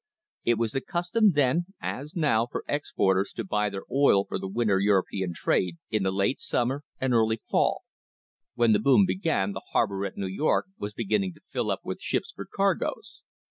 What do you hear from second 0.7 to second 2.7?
the custom then, as now, for